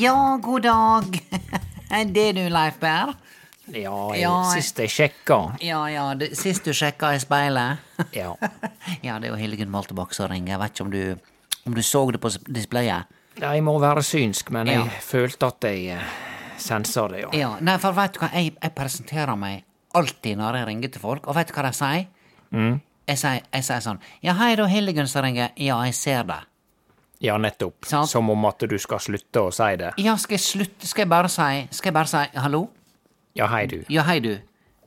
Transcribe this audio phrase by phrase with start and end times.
[0.00, 1.22] Ja, god dag.
[2.14, 3.10] Det er du, Leif Berr?
[3.70, 7.82] Ja, jeg, Ja, sist jeg sjekka Ja, ja, du, sist du sjekka i speilet?
[8.16, 8.32] Ja.
[9.04, 10.54] ja, det er jo Hildegunn Moltebakk som ringer.
[10.54, 11.32] Jeg vet ikke om du,
[11.68, 13.10] om du så det på displayet.
[13.40, 15.00] Nei, Jeg må være synsk, men jeg Ja.
[15.04, 16.14] følte at jeg eh,
[16.58, 17.30] sensa det, ja.
[17.36, 19.64] Ja, nei, for vet du hva, jeg, jeg presenterer meg
[19.98, 22.06] alltid når jeg ringer til folk, og vet du hva de sier?
[22.50, 22.80] Mm.
[23.06, 23.18] jeg
[23.62, 25.50] sier sånn Ja, hei, da, Hildegunn som ringer.
[25.58, 26.40] Ja, jeg ser det.
[27.20, 27.84] Ja, nettopp.
[27.84, 28.08] Sant.
[28.08, 29.90] Som om at du skal slutte å si det.
[30.00, 32.62] Ja, skal jeg slutte Skal jeg bare si Skal jeg bare si hallo?
[33.36, 33.82] Ja, hei, du.
[33.92, 34.32] Ja, hei, du.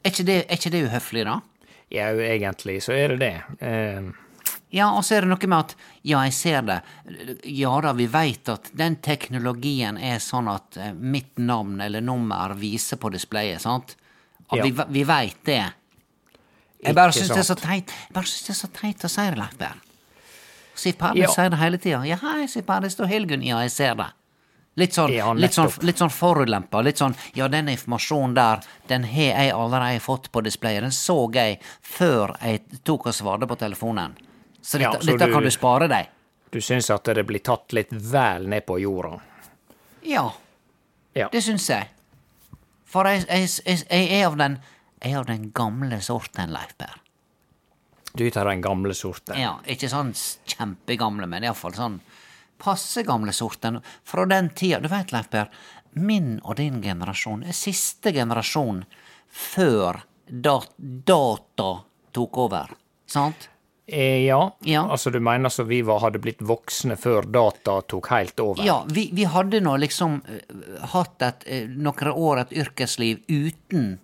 [0.03, 1.37] Er ikke det, er ikke det uhøflig, da?
[1.93, 3.35] Ja, egentlig så er det det.
[3.61, 4.09] Eh,
[4.73, 6.79] Ja, og så er det noe med at ja, jeg ser det.
[7.45, 12.55] Ja da, vi veit at den teknologien er sånn at eh, mitt navn eller nummer
[12.57, 13.93] viser på displayet, sant?
[14.49, 14.63] Og Ja.
[14.65, 15.61] vi, vi veit det.
[16.83, 19.09] Jeg bare syns det er så teit Jeg bare synes det er så teit å
[19.13, 19.77] si det, Leif Berr.
[20.75, 21.27] Siv Perle Ja.
[21.31, 22.03] sier det hele tida.
[22.05, 23.43] Ja, hei, Siv Perle, det står Hilgunn.
[23.45, 24.07] Ja, jeg ser det.
[24.75, 26.81] Litt sånn, Ja, litt sånn, litt sånn forulempa.
[26.83, 30.81] Litt sånn ja, den informasjonen der, den har jeg allerede fått på displayet.
[30.81, 34.15] Den så jeg før jeg tok og svarte på telefonen.
[34.63, 36.07] Så Ja, dette, så dette du- kan du spare deg.
[36.51, 39.19] du syns at det blir tatt litt vel ned på jorda.
[40.03, 40.31] Ja,
[41.15, 41.27] Ja.
[41.29, 41.87] det syns jeg.
[42.85, 44.59] For jeg, jeg, jeg, jeg er av den
[45.03, 46.95] jeg er av den gamle sorten, Leif Berr.
[48.13, 49.39] Du tar den gamle sorten.
[49.41, 50.11] Ja, ikke sånn
[50.45, 52.01] kjempegamle, men iallfall sånn
[52.61, 53.79] passe gamle sorten.
[54.03, 55.49] Fra den tida Du veit, Leif Per,
[55.93, 58.83] min og din generasjon er siste generasjon
[59.33, 61.71] før dat data
[62.13, 62.71] tok over.
[63.09, 63.49] Sant?
[63.85, 64.57] Eh, ja.
[64.63, 64.85] Ja.
[64.89, 68.63] altså du mener så vi var, hadde blitt voksne før data tok helt over?
[68.63, 70.55] Ja, vi, vi hadde nå liksom eh,
[70.93, 73.97] hatt et, eh, noen år et yrkesliv uten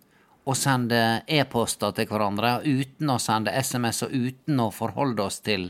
[0.49, 0.99] å sende
[1.29, 5.67] e-poster til hverandre, uten å sende SMS og uten å forholde oss til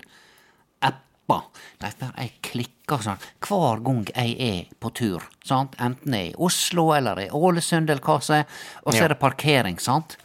[0.85, 1.43] apper.
[1.81, 5.75] Dette jeg klikker sånn hver gang jeg er på tur, sant?
[5.79, 8.47] enten jeg er i Oslo eller i Ålesund eller hva som er,
[8.85, 10.17] og så er det parkering, sant?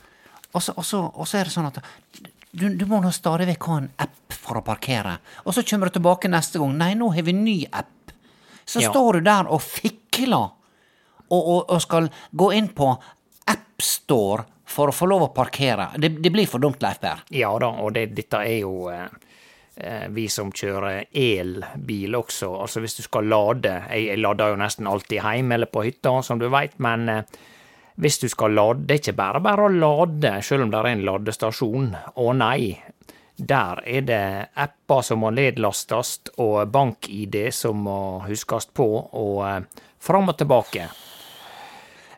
[0.55, 1.81] Og så, og, så, og så er det sånn at
[2.55, 5.17] du, du må nå stadig vekk ha en app for å parkere.
[5.43, 6.77] Og så kommer du tilbake neste gang.
[6.79, 8.13] Nei, nå har vi ny app.
[8.65, 8.93] Så Ja.
[8.93, 12.93] står du der og fikler og, og, og skal gå inn på
[13.51, 15.91] AppStore for å få lov å parkere.
[16.01, 17.25] Det, det blir for dumt, Leif Berr.
[17.35, 19.07] Ja da, og det, dette er jo eh,
[19.77, 22.51] eh, vi som kjører elbil også.
[22.65, 26.17] Altså hvis du skal lade Jeg, jeg lader jo nesten alltid hjemme eller på hytta,
[26.23, 27.39] som du veit, men eh,
[28.01, 30.91] hvis du skal lade Det er ikke bare bare å lade, selv om det er
[30.95, 31.95] en ladestasjon.
[32.17, 32.75] Å nei.
[33.35, 34.25] Der er det
[34.63, 40.89] apper som må nedlastes, og bank-ID som må huskes på, og eh, fram og tilbake.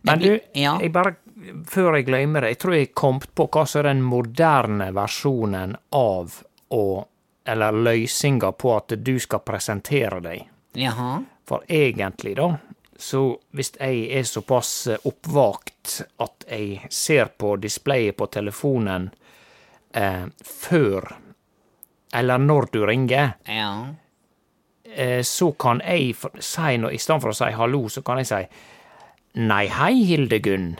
[0.06, 0.79] Men du, Ja.
[0.81, 1.17] jeg bare,
[1.67, 5.76] før jeg glemmer det, jeg tror jeg kom på hva som er den moderne versjonen
[5.93, 6.85] av å
[7.49, 10.49] Eller løsninga på at du skal presentere deg.
[10.75, 11.20] Jaha.
[11.47, 12.49] For egentlig, da,
[12.99, 13.20] så
[13.55, 19.12] hvis jeg er såpass oppvakt at jeg ser på displayet på telefonen
[19.94, 21.06] eh, før
[22.12, 23.94] eller når du ringer, Ja.
[24.85, 26.61] eh, så kan jeg si,
[26.91, 28.43] i stedet for å si hallo, så kan jeg si
[29.36, 30.76] Nei, hei, Hildegunn,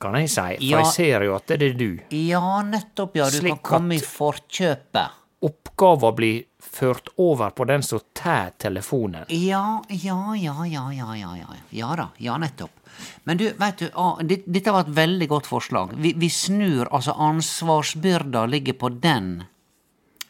[0.00, 0.78] kan jeg si, for Ja.
[0.82, 1.98] jeg ser jo at det er du.
[2.10, 3.30] Ja, nettopp, ja.
[3.30, 5.16] Du Slik kan komme i forkjøpet.
[5.42, 9.24] Oppgava blir ført over på den som tar telefonen.
[9.28, 11.46] Ja, ja, ja, ja, ja, ja, ja.
[11.72, 12.70] Ja da, ja, nettopp.
[13.24, 15.94] Men du, veit du, ah, dette var et veldig godt forslag.
[15.96, 19.44] Vi, vi snur, altså ansvarsbyrda ligger på den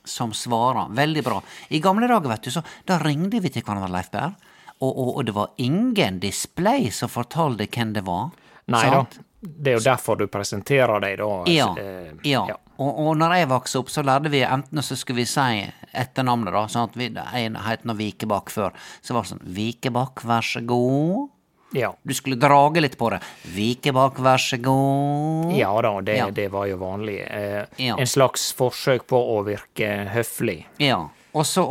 [0.05, 0.87] som svarer.
[0.95, 1.43] Veldig bra.
[1.69, 4.37] I gamle dager, vet du, så da ringde vi til hverandre, Leif Berr,
[4.81, 8.31] og, og, og det var ingen display som fortalte hvem det var.
[8.71, 9.05] Nei da,
[9.41, 11.29] det er jo derfor du presenterer deg, da.
[11.51, 11.71] Ja.
[11.81, 12.45] eh, ja.
[12.81, 16.53] Og, og når jeg vokste opp, så lærte vi enten så skulle vi si etternavnet,
[16.55, 16.63] da.
[16.71, 17.09] Sånn at vi,
[17.43, 18.73] En het nå Vikebakk før.
[19.05, 21.29] Så var det sånn Vikebakk, vær så god.
[21.77, 21.93] ja.
[22.03, 23.21] Du skulle drage litt på det.
[23.55, 25.53] Vikebakk, vær så god.
[25.57, 26.31] Ja da, det, Ja.
[26.31, 27.21] det var jo vanlig.
[27.29, 27.97] Eh, Ja.
[27.99, 30.65] En slags forsøk på å virke høflig.
[30.79, 31.09] Ja.
[31.35, 31.63] Og så,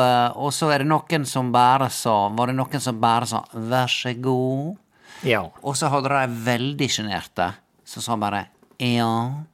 [0.00, 3.44] eh, og så er det noen som bare sa Var det noen som bare sa
[3.54, 4.76] 'vær så god'?
[5.22, 5.44] Ja.
[5.62, 7.54] Og så hadde de veldig sjenerte
[7.84, 8.46] som sa bare
[8.78, 9.44] 'ja'.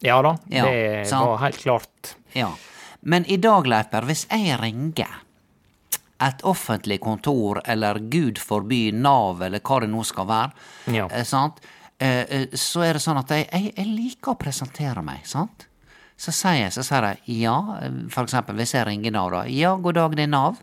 [0.00, 1.26] Ja da, Ja, det sant.
[1.26, 2.14] var helt klart.
[2.32, 2.52] Ja.
[3.02, 5.08] Men i dag, Leiper, hvis jeg ringer
[6.20, 10.52] et offentlig kontor, eller gud forby Nav, eller hva det nå skal være,
[10.86, 11.06] Ja.
[11.10, 11.60] eh, sant?
[12.00, 15.66] Eh, så er det sånn at jeg, jeg, jeg liker å presentere meg, sant?
[16.18, 17.56] Så sier jeg, så sier jeg ja,
[18.10, 19.44] for eksempel hvis jeg ringer Nav, da.
[19.46, 20.56] Ja, god dag, det er Nav.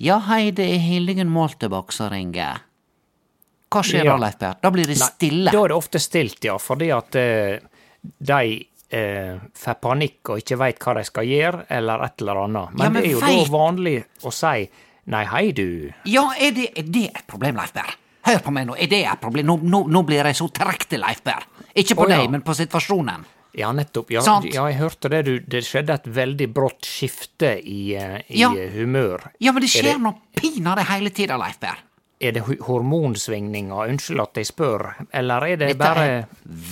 [0.00, 2.60] Ja, hei, det er Hildegunn Moltebakk som ringer.
[3.70, 4.16] Hva skjer Ja.
[4.16, 4.58] da, Leif Per?
[4.60, 5.52] Da blir det stille.
[5.52, 7.56] Da er det ofte stilt, ja, fordi at uh,
[8.02, 8.42] de
[8.92, 12.74] uh, får panikk og ikke veit hva de skal gjøre, eller et eller annet.
[12.74, 13.40] Men, Ja, men det er jo feit.
[13.46, 14.68] da vanlig å si
[15.10, 15.66] nei, hei du.
[16.04, 17.96] Ja, er det, er det et problem, Leif Per?
[18.26, 19.46] Hør på meg nå, er det et problem?
[19.46, 21.46] Nå, nå, nå blir jeg så trekt til Leif Berr.
[21.72, 22.18] Ikke på ja.
[22.18, 23.24] deg, men på situasjonen.
[23.58, 24.10] Ja, nettopp.
[24.14, 25.24] Ja, ja jeg hørte det.
[25.26, 28.50] Du, det skjedde et veldig brått skifte i, eh, i Ja.
[28.50, 29.30] humør.
[29.40, 31.86] Ja, men det Er skjer nå pinadø hele tida, Leif Berr.
[32.20, 33.88] Er det hormonsvingninger?
[33.88, 35.06] Unnskyld at jeg spør.
[35.12, 36.26] Eller er det Dette bare er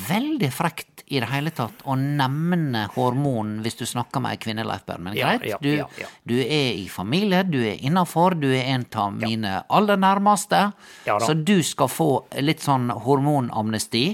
[0.09, 4.67] veldig frekt i det hele tatt å nevne hormon hvis du snakker med ei kvinne,
[4.69, 5.01] Leif Berr.
[5.01, 5.85] Men greit, ja, du,
[6.29, 10.67] du er i familie, du er innafor, du er en av mine aller nærmeste.
[11.07, 12.11] Så du skal få
[12.45, 14.05] litt sånn hormonamnesti.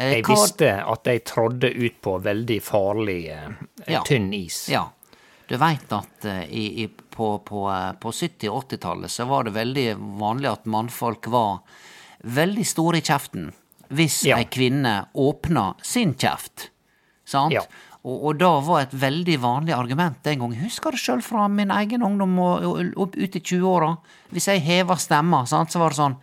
[0.00, 3.50] Eh, Jeg visste at jeg trådde ut på veldig farlig, eh,
[3.86, 4.00] Ja.
[4.06, 4.68] tynn is.
[4.72, 4.86] Ja.
[5.48, 7.64] Du veit at eh, i, i, på, på,
[8.00, 9.86] på 70- og 80-tallet så var det veldig
[10.20, 11.60] vanlig at mannfolk var
[12.24, 13.52] veldig store i kjeften
[13.90, 14.36] hvis Ja.
[14.38, 16.68] ei kvinne åpna sin kjeft.
[17.26, 17.52] Sant?
[17.52, 17.64] Ja.
[18.04, 20.52] Og, og da var et veldig vanlig argument den gang.
[20.54, 23.90] Jeg husker det sjøl fra min egen ungdom og, og opp ut i 20-åra.
[24.32, 26.16] Hvis jeg heva stemma, sant, så var det sånn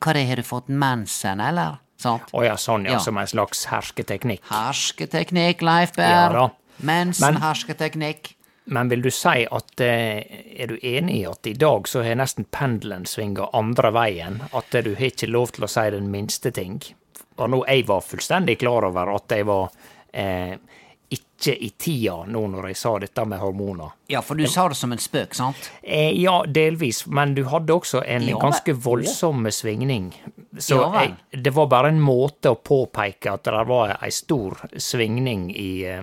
[0.00, 1.78] Hva det, har du fått mensen, eller?
[1.98, 2.30] Sant?
[2.32, 2.96] Å ja, sånn, ja.
[2.96, 3.02] Ja.
[3.02, 4.44] Som en slags hersketeknikk.
[4.52, 6.36] Hersketeknikk, Leif Berr.
[6.36, 6.48] Ja,
[6.78, 8.34] Mensen-hersketeknikk.
[8.70, 10.18] Men vil du si at eh,
[10.60, 14.42] Er du enig i at i dag så har nesten pendelen svinga andre veien?
[14.52, 16.76] At du har ikke lov til å si den minste ting?
[17.38, 19.70] Og nå, jeg var fullstendig klar over at jeg var
[20.12, 20.58] eh,
[21.38, 23.92] ikke i tida nå når jeg sa dette med hormoner.
[24.10, 25.68] Ja, for du sa det som en spøk, sant?
[25.82, 29.52] Eh, ja, delvis, men du hadde også en Ja, ganske voldsom ja.
[29.54, 30.08] svingning.
[30.58, 34.58] Så Ja, jeg, det var bare en måte å påpeke at det var ei stor
[34.76, 36.02] svingning i, eh,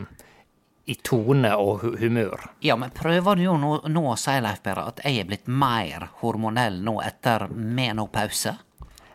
[0.85, 2.49] i tone og humør.
[2.63, 5.47] Ja, men prøver du jo nå, nå å si, Leif Berre, at jeg er blitt
[5.51, 8.55] mer hormonell nå etter menopause?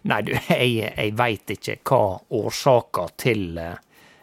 [0.02, 3.78] Nei, du, jeg, jeg veit ikke hva årsaka til eh,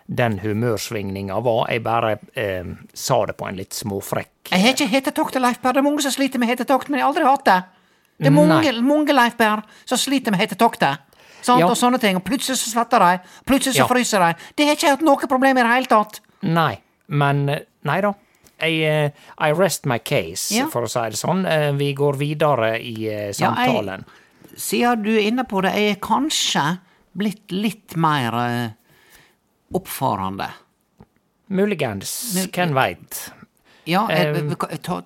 [0.07, 1.67] den humørsvingninga var.
[1.69, 5.73] Jeg bare eh, sa det på en litt småfrekk Jeg har ikke hetetokter, Leif Berr.
[5.73, 7.57] Det er mange som sliter med hetetokt, men jeg har aldri hatt det.
[8.17, 8.81] Det er mange, Nei.
[8.81, 10.97] mange Leif Berr som sliter med hetetoktet.
[11.41, 11.67] Sant, Ja.
[11.67, 12.15] og sånne ting.
[12.15, 13.19] Og plutselig så svetter de.
[13.45, 13.87] Plutselig så Ja.
[13.87, 14.35] fryser de.
[14.55, 16.19] Det har ikke hatt noe problem i det hele tatt.
[16.41, 18.13] Nei, men eh, Nei da.
[18.59, 20.65] I, eh, I rest my case, Ja.
[20.67, 21.45] for å si det sånn.
[21.45, 23.85] Eh, Vi går videre i samtalen.
[23.87, 24.57] Ja, jeg-.
[24.57, 26.79] Siden du er inne på det, jeg er kanskje
[27.15, 28.73] blitt litt mer
[29.75, 30.51] oppfarende.
[31.47, 32.11] Muligens.
[32.53, 33.31] Hvem veit?
[33.87, 34.35] Ja, eh,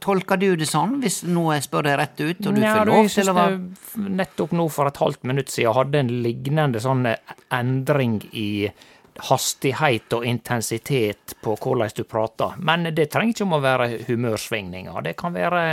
[0.01, 2.89] tolker du det sånn, hvis nå jeg spør deg rett ut, og du Ja, får
[2.89, 7.05] lov til å være Nettopp nå for et halvt minutt siden hadde en lignende sånn
[7.05, 8.71] eh, endring i
[9.21, 12.57] hastighet og intensitet på hvordan du prater.
[12.57, 15.01] Men det trenger ikke om å være humørsvingninger.
[15.05, 15.65] Det kan være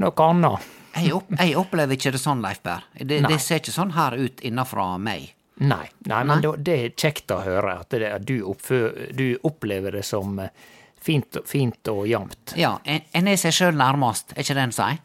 [0.00, 0.72] noe annet.
[0.96, 2.86] jeg, opp, jeg opplever ikke det sånn, Leif Berr.
[2.96, 5.34] Det, det ser ikke sånn her ut innafra meg.
[5.56, 8.80] Nei, nei, men da- det er kjekt å høre at, det, at du, oppfø,
[9.14, 10.48] du opplever det som eh,
[11.00, 12.54] fint, fint og jevnt.
[12.58, 14.98] Ja, en, en er seg sjøl nærmest, er ikke det en sier?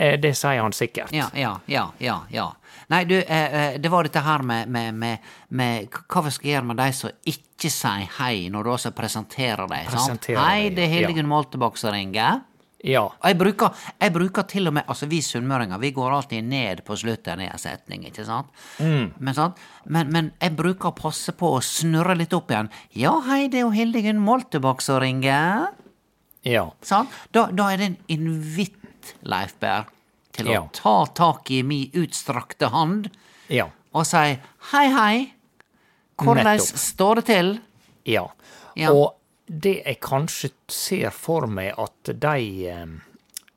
[0.00, 1.10] Eh, Det sier han sikkert.
[1.12, 2.20] Ja, ja, ja, ja.
[2.30, 2.46] ja.
[2.90, 5.18] Nei, du, eh, det var dette her med, med, med,
[5.48, 9.66] med hva vi skal gjøre med de som ikke sier hei når du også presenterer
[9.70, 9.90] deg.
[9.92, 10.30] sant?
[10.38, 10.94] Hei, det er ja.
[10.94, 12.40] Hildegunn Moltebakk som ringer.
[12.84, 13.02] Ja.
[13.24, 16.96] Jeg bruker, jeg bruker til og med Altså, vi sunnmøringer, vi går alltid ned på
[16.96, 18.48] slutten i en setning, ikke sant?
[18.80, 19.10] Mm.
[19.18, 19.60] Men, sant?
[19.84, 22.70] Men, men jeg bruker å passe på å snurre litt opp igjen.
[22.96, 25.68] Ja, hei, det er jo Hildegunn Moltebakk som ringer.
[26.46, 26.70] Ja.
[26.80, 27.12] Sant?
[27.36, 29.84] Da, da er det en invitt, Leif Berr,
[30.32, 30.62] til å Ja.
[30.72, 33.10] ta tak i mi utstrakte hand
[33.52, 33.68] Ja.
[33.92, 34.38] og si
[34.72, 35.32] hei, hei.
[36.20, 37.58] Hvordan står det til?
[38.08, 38.26] Ja.
[38.76, 38.92] Ja.
[38.92, 39.16] Og
[39.50, 42.86] det jeg kanskje ser for meg at de, eh,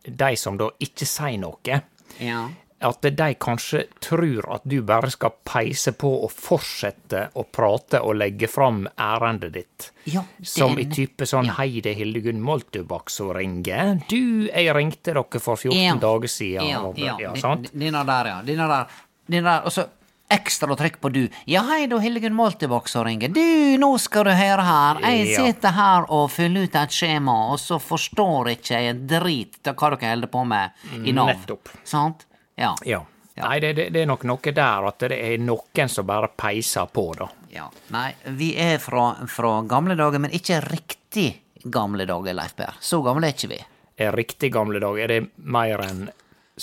[0.09, 1.81] de som da ikke sier noe,
[2.19, 2.50] Ja.
[2.81, 8.15] at de kanskje tror at du bare skal peise på og fortsette å prate og
[8.17, 9.91] legge fram ærendet ditt.
[10.05, 11.53] Ja, den, Som i type sånn ja.
[11.53, 14.01] Hei, det er Hildegunn Moltubakk som ringer.
[14.09, 15.95] Du, jeg ringte dere for 14 Ja.
[15.95, 16.67] dager siden.
[16.69, 17.71] Ja, og- ja, ja sant?
[17.71, 18.41] Der, ja.
[18.43, 18.88] Denne der.
[19.29, 19.62] Denne der.
[19.65, 19.88] Og så
[20.34, 21.22] ekstra trykk på du.
[21.50, 23.30] Ja, hei, da Hildegunn Moltebakk som ringer.
[23.34, 23.44] Du,
[23.82, 25.00] nå skal du høre her.
[25.06, 25.46] Jeg Ja.
[25.46, 29.75] sitter her og fyller ut et skjema, og så forstår ikke jeg en drit av
[29.80, 30.72] hva dere holder på med
[31.06, 31.28] i Nav.
[31.34, 31.70] Nettopp.
[31.84, 32.25] Sant?
[32.58, 32.74] Ja.
[32.86, 33.02] Ja.
[33.36, 36.86] Nei, det, det, det er nok noe der at det er noen som bare peiser
[36.94, 37.28] på, da.
[37.50, 37.70] Ja.
[37.90, 42.75] Nei, vi er fra, fra gamle dager, men ikke riktig gamle dager, Leif Berr.
[42.80, 43.58] Så gamle er ikke vi.
[43.98, 45.04] Er riktig gamle dager.
[45.04, 46.08] Er det mer enn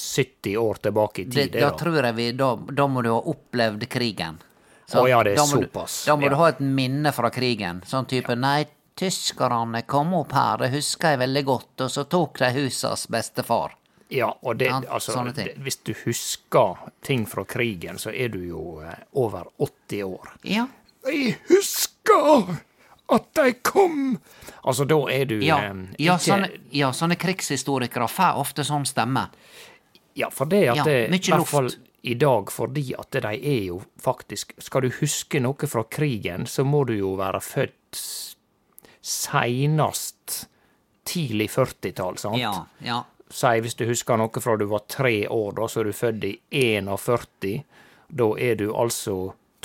[0.00, 1.52] 70 år tilbake i tid?
[1.52, 1.78] Det, da da?
[1.78, 4.40] tror jeg vi Da, da må du ha opplevd krigen.
[4.90, 6.32] Å ja, det er da må såpass, da må ja.
[6.32, 7.82] du ha et minne fra krigen.
[7.86, 8.64] Sånn type Nei,
[8.98, 13.76] tyskerne kom opp her, det husker jeg veldig godt, og så tok de husas bestefar.
[14.10, 18.40] Ja, og det, Ja, altså, det, hvis du husker ting fra krigen, så er du
[18.42, 20.32] jo eh, over 80 år.
[20.42, 20.66] Ja.
[21.06, 22.58] Jeg husker
[23.10, 24.18] at de kom!
[24.62, 29.28] Altså, da er du Ja, eh, ja, sånne, ja, sånne krigshistorikere får ofte sånn stemme.
[30.14, 31.70] Ja, for det at Ja, det, i hvert fall
[32.02, 36.64] i dag, fordi at de er jo faktisk Skal du huske noe fra krigen, så
[36.64, 38.00] må du jo være født
[39.00, 40.48] seinast
[41.04, 42.38] tidlig 40-tall, sant?
[42.40, 43.02] Ja, ja.
[43.30, 46.24] Si hvis du husker noe fra du var tre år, da, så er du født
[46.26, 47.62] i 41.
[48.10, 49.16] Da er du altså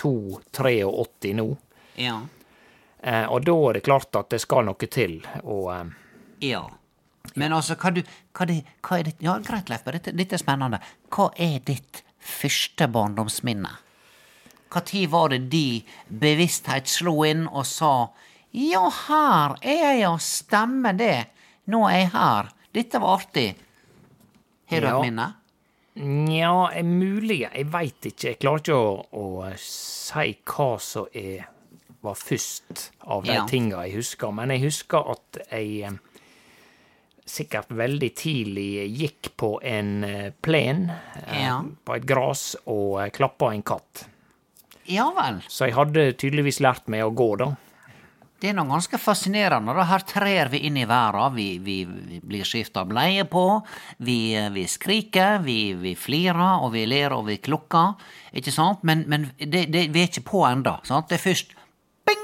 [0.01, 1.47] 2-83 nå.
[1.97, 2.19] Ja.
[3.01, 5.19] Eh, og da er det klart at det skal noe til.
[5.43, 5.85] Og eh,
[6.51, 6.63] Ja.
[7.35, 8.01] Men altså, hva, du,
[8.35, 10.79] hva, det, hva er ditt Ja, greit, Leif, dette, dette er spennende.
[11.13, 13.73] Hva er ditt første barndomsminne?
[14.75, 18.09] Når var det de bevissthet slo inn og sa
[18.55, 21.27] Ja, her er jeg, og stemmer det.
[21.71, 22.49] Nå er jeg her.
[22.75, 23.55] Dette var artig.
[24.69, 24.97] Har du Ja.
[24.99, 25.27] et minne?
[25.95, 27.41] Nja, mulig.
[27.53, 28.27] Jeg veit ikke.
[28.33, 31.07] Jeg klarer ikke å, å si hva som
[32.03, 33.45] var først av de Ja.
[33.47, 34.31] tinga jeg husker.
[34.31, 35.97] Men jeg husker at jeg eh,
[37.25, 41.59] sikkert veldig tidlig gikk på en eh, plen eh, Ja.
[41.85, 44.05] på et gras og eh, klappa en katt.
[44.85, 45.39] Ja vel.
[45.49, 47.55] Så jeg hadde tydeligvis lært meg å gå, da.
[48.37, 49.73] Det er noe ganske fascinerende.
[49.73, 49.85] da.
[49.89, 51.33] Her trer vi inn i verden.
[51.33, 53.45] Vi, vi, vi blir skifta bleie på.
[54.05, 54.17] Vi,
[54.53, 57.95] vi skriker, vi, vi flirer, og vi ler og vi klukker.
[58.37, 58.83] Ikke sant?
[58.85, 60.75] Men, men det, det, vi er ikke på ennå.
[60.85, 61.55] Det er først
[62.05, 62.21] bing!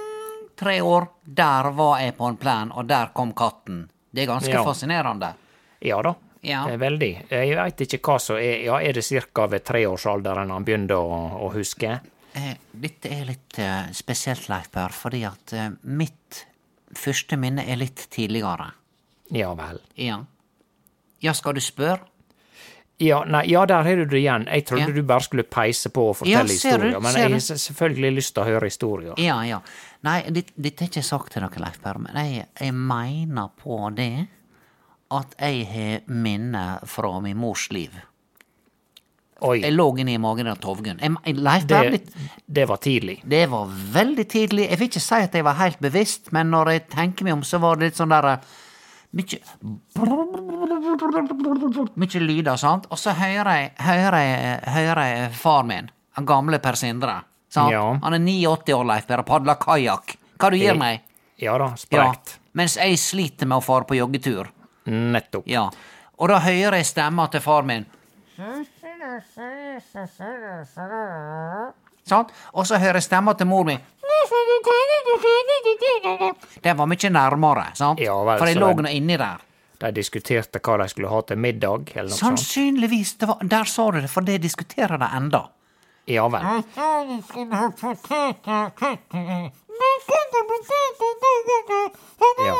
[0.62, 1.08] Tre år.
[1.26, 3.88] Der var jeg på en plen, og der kom katten.
[4.14, 4.64] Det er ganske Ja.
[4.66, 5.34] fascinerende.
[5.82, 6.16] Ja da.
[6.44, 6.66] Ja.
[6.78, 7.12] Veldig.
[7.30, 9.04] Jeg veit ikke hva som er Ja, er det
[9.34, 9.46] ca.
[9.48, 12.00] ved treårsalderen han begynte å, å huske?
[12.34, 16.46] Eh, dette er litt eh, spesielt, Leif Per, fordi at eh, mitt
[16.96, 18.72] første minne er litt tidligere.
[19.32, 19.80] Ja vel.
[19.96, 20.24] Ja.
[21.22, 22.00] Ja, skal du spørre?
[23.02, 24.46] Ja, nei, ja, der har du det igjen.
[24.46, 24.94] Jeg trodde Ja.
[24.94, 27.00] du bare skulle peise på og fortelle ja, historier.
[27.02, 29.14] Men jeg har selvfølgelig lyst til å høre historier.
[29.18, 29.60] Ja, ja.
[30.02, 34.28] Nei, dette er ikke sagt til dere, Leif Berr, men jeg, jeg mener på det
[35.12, 37.92] at jeg har minne fra min mors liv.
[39.42, 41.00] Oi, Jeg lå inni magen av Tovgunn.
[41.02, 42.02] Det,
[42.46, 43.16] det var tidlig.
[43.26, 44.68] det var veldig tidlig.
[44.70, 47.42] Jeg vil ikke si at jeg var helt bevisst, men når jeg tenker meg om,
[47.46, 48.38] så var det litt sånn derre
[49.12, 49.42] Mykje
[52.00, 52.86] Mykje lyder, sant?
[52.94, 57.18] Og så hører jeg, hører jeg, hører jeg far min, den gamle Per Sindre.
[57.52, 57.72] Sant?
[57.74, 57.84] Ja.
[58.02, 60.16] Han er 89 år, Leif Berr, og padler kajakk.
[60.40, 61.02] Hva du gir meg?
[61.42, 62.38] Ja da, Ja, sprekt.
[62.54, 64.48] mens jeg sliter med å fare på joggetur.
[64.88, 65.48] Nettopp.
[65.50, 65.68] Ja.
[66.18, 67.86] Og da hører jeg stemma til far min.
[72.06, 72.32] Sant?
[72.54, 73.78] Og så hører jeg stemma til mor mi.
[76.62, 78.00] Den var mye nærmere, sant?
[78.02, 79.42] Ja vel, For jeg lå nå inni der.
[79.82, 82.38] De diskuterte hva de skulle ha til middag, eller noe sånt.
[82.42, 83.16] Sannsynligvis.
[83.18, 85.48] Det var, der sa du det, for det diskuterer de enda.
[86.06, 86.42] Ja vel.
[92.46, 92.56] Ja.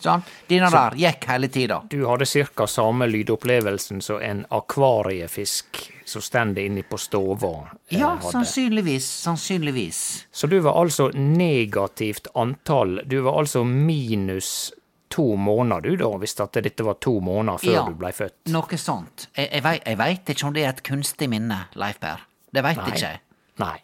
[0.00, 0.22] Sånn?
[0.48, 1.82] Denne der gikk hele tida.
[1.92, 2.24] Du hadde
[2.56, 2.66] ca.
[2.66, 7.68] samme lydopplevelsen som en akvariefisk som står inne på stova.
[7.88, 8.32] eh, Ja, hadde.
[8.32, 9.04] sannsynligvis.
[9.26, 10.26] Sannsynligvis.
[10.32, 13.00] Så du var altså negativt antall.
[13.04, 14.72] Du var altså minus
[15.08, 17.84] to måneder, du, da, hvis at dette var to måneder før Ja.
[17.84, 18.46] du blei født?
[18.48, 19.28] Noe sånt.
[19.36, 19.50] Jeg,
[19.84, 22.20] jeg veit ikke om det er et kunstig minne, Leif Per.
[22.52, 23.20] Det veit ikke jeg.
[23.62, 23.78] Nei.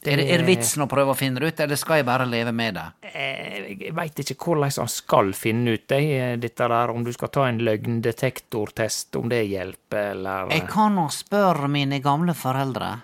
[0.00, 2.24] Er det, er det vitsen å prøve å finne det ut, eller skal jeg bare
[2.24, 2.84] leve med det?
[3.10, 7.12] Eh, Jeg veit ikke hvordan han skal finne ut det, eh, dette der, om du
[7.12, 13.02] skal ta en løgndetektortest, om det hjelper, eller Jeg kan nå spørre mine gamle foreldre,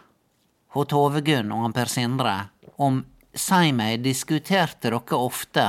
[0.73, 3.05] hun Tove Gunn og Per Sindre, om
[3.37, 5.65] Si meg, diskuterte dere ofte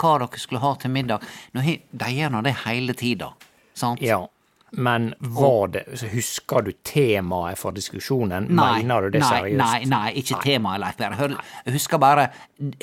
[0.00, 1.20] hva dere skulle ha til middag?
[1.52, 1.60] Nå,
[1.92, 3.34] de gjør nå det hele tida,
[3.76, 4.00] sant?
[4.00, 4.22] Ja.
[4.72, 8.46] Men var det så Husker du temaet for diskusjonen?
[8.54, 9.58] Nei, Mener du det nei, seriøst?
[9.58, 11.30] Nei, nei, ikke temaet, Leif Berre.
[11.66, 12.28] Jeg husker bare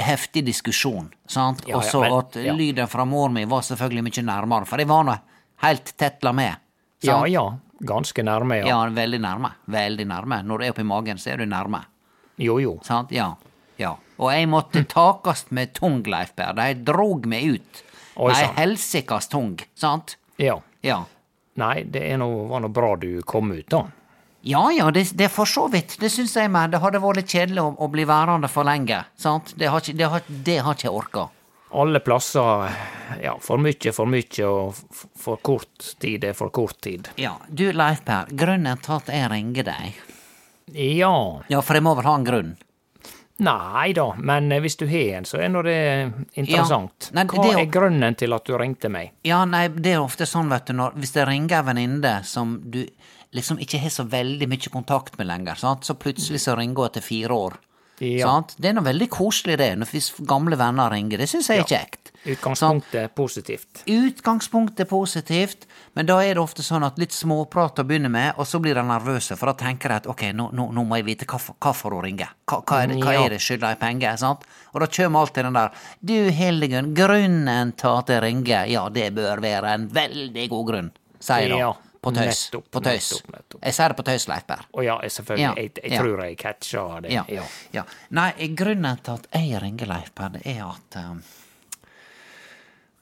[0.04, 1.64] heftig diskusjon, sant?
[1.68, 2.56] Ja, Og så at ja.
[2.58, 5.16] lyden fra mor mi var selvfølgelig mye nærmere, for jeg var nå
[5.64, 6.64] helt tetla med.
[7.06, 7.32] Ja sant?
[7.32, 7.48] ja.
[7.80, 8.68] Ganske nærme, ja.
[8.68, 9.52] Ja, veldig nærme.
[9.70, 10.42] Veldig nærme.
[10.44, 11.84] Når du er oppi magen, så er du nærme.
[12.42, 12.78] Jo jo.
[12.86, 13.12] Sant?
[13.14, 13.36] Ja.
[13.78, 13.92] ja.
[14.18, 16.72] Og jeg måtte takast med tung, Leif Berre.
[16.74, 17.84] De drog meg ut.
[18.18, 20.16] Ei Nei, helsikas tung, sant?
[20.42, 20.58] Ja.
[20.82, 21.04] Ja.
[21.58, 23.86] Nei, det nå- var nå bra du kom ut, da.
[24.48, 25.98] Ja ja, det, det er for så vidt.
[26.00, 26.70] Det syns jeg, meg.
[26.72, 29.02] det hadde vært litt kjedelig å, å bli værende for lenge.
[29.20, 29.56] Sant?
[29.58, 31.26] Det har ikke, det har, det har ikke jeg orka.
[31.76, 32.70] Alle plasser
[33.20, 34.78] Ja, for mye, for mye, og
[35.20, 37.10] for kort tid er for kort tid.
[37.20, 40.00] Ja, du Leif Per, grunnen til at jeg ringer deg
[40.78, 41.12] Ja.
[41.52, 42.54] Ja, for jeg må vel ha en grunn?
[43.38, 45.78] Nei da, men eh, hvis du har en, så er nå det
[46.42, 47.12] interessant.
[47.12, 49.12] Ja, nei, Hva det er er grunnen til at du ringte meg?
[49.28, 52.58] Ja, nei, det er ofte sånn, vet du, når, hvis det ringer ei venninne som
[52.66, 52.82] du
[53.38, 55.86] liksom ikke har så veldig mye kontakt med lenger, sant?
[55.86, 57.60] så plutselig så ringer hun etter fire år.
[58.04, 58.28] Ja.
[58.30, 58.54] Sant?
[58.62, 61.24] Det er noe veldig koselig det, når hvis gamle venner ringer.
[61.24, 62.12] Det syns jeg er kjekt.
[62.28, 63.82] Utgangspunktet er positivt.
[63.88, 68.36] Utgangspunktet er positivt, men da er det ofte sånn at litt småprat å begynne med,
[68.38, 71.00] og så blir de nervøse, for da tenker de at ok, nå, nå, nå må
[71.00, 72.36] jeg vite hvorfor hun ringer.
[72.50, 74.20] Hva, hva, er det, hva er det, skylder jeg penger?
[74.20, 74.46] sant?
[74.74, 79.10] Og da kommer alltid den der Du, Hildegunn, grunnen til at jeg ringer, ja, det
[79.16, 81.62] bør være en veldig god grunn, sier de.
[81.64, 81.74] Ja,
[82.08, 82.44] På tøys.
[82.48, 83.10] nettopp, på tøys.
[83.12, 83.64] nettopp, nettopp.
[83.66, 84.68] Jeg sier det på tøys, Leif Per.
[84.72, 85.44] Å ja, selvfølgelig.
[85.44, 87.16] Ja, Jeg, jeg tror jeg catcha det.
[87.16, 87.48] Ja.
[87.76, 87.84] Ja.
[88.16, 91.20] Nei, grunnen til at jeg ringer Leif det er at um,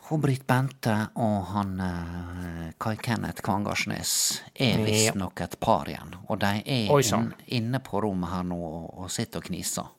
[0.10, 4.12] hun Britt Bente og han uh, Kai Kenneth Kvangarsnes
[4.54, 6.14] er visstnok et par igjen.
[6.30, 9.90] Og de er inn, inne på rommet her nå og, og sitter og kniser.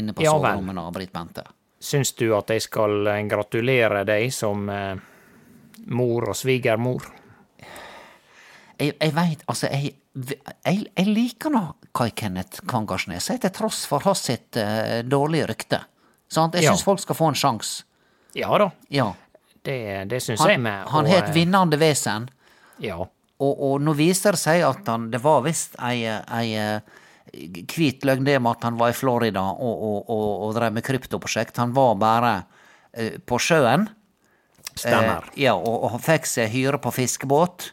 [0.00, 1.44] Inne på Ja soverommet av Britt Bente.
[1.78, 4.96] Syns du at jeg skal eh, gratulere deg som uh,
[5.94, 7.04] mor og svigermor?
[8.78, 11.62] Jeg, jeg veit, altså, jeg, jeg, jeg liker nå
[11.98, 15.80] Kai Kenneth Kvangarsnes, til tross for hans sitt uh, dårlige rykte.
[16.30, 16.54] Sant?
[16.54, 16.76] Jeg Ja.
[16.76, 17.84] folk skal få en sjanse.
[18.36, 19.14] Ja da, Ja.
[19.64, 20.86] det, det syns jeg med.
[20.88, 22.28] han har et eh, vinnende vesen.
[22.78, 23.00] Ja.
[23.38, 26.80] Og, og nå viser det seg at han Det var visst ei, ei eh,
[27.32, 30.10] hvit løgn det med at han var i Florida og, og,
[30.46, 31.58] og, drev med kryptoprosjekt.
[31.60, 32.34] Han var bare
[32.98, 33.88] uh, på sjøen.
[34.74, 35.28] Stemmer.
[35.34, 37.72] Eh, ja, og, og han fikk seg hyre på fiskebåt.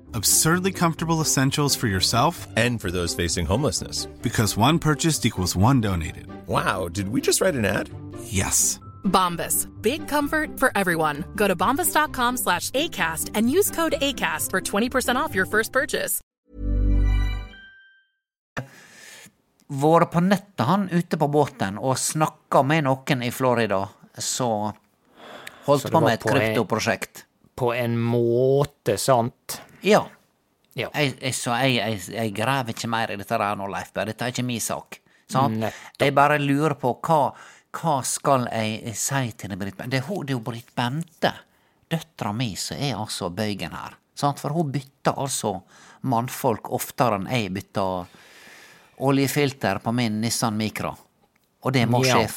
[0.13, 4.07] Absurdly comfortable essentials for yourself And for those facing homelessness.
[4.21, 6.27] because one purchased equals one donated.
[6.47, 7.89] Wow, did we just write an ad?
[8.23, 8.79] Yes.
[9.03, 9.67] Bombas.
[9.81, 11.23] Big comfort for everyone.
[11.35, 16.21] Go to bombas.com slash ACAST and use code ACAST for 20% off your first purchase.
[19.71, 23.85] vært på nettet, han, ute på båten og snakka med noen i Florida
[24.19, 24.73] som
[25.65, 27.23] holdt Så det på med et på en- kryptoprosjekt.
[27.55, 29.61] På en måte, sant?
[29.81, 30.05] Ja.
[30.73, 30.87] Ja.
[30.95, 34.11] Jeg, jeg, så jeg, jeg, graver ikke mer i dette der nå, Leif Berr.
[34.11, 34.99] Dette er ikke min sak.
[35.31, 37.21] Jeg bare lurer på hva,
[37.77, 39.97] hva skal jeg si til Britt Bente?
[39.97, 41.31] Det det er jo Britt Bente,
[41.91, 43.95] døtra mi, som er altså bøygen her.
[44.15, 44.39] Sant?
[44.39, 45.55] For hun bytter altså
[46.11, 48.09] mannfolk oftere enn jeg bytter
[49.01, 50.91] oljefilter på min Nissan Micra.
[51.61, 52.17] Og det må Ja.
[52.17, 52.29] skje